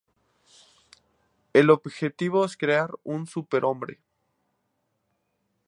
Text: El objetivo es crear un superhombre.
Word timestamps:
El 1.53 1.69
objetivo 1.69 2.43
es 2.43 2.57
crear 2.57 2.89
un 3.03 3.27
superhombre. 3.27 3.99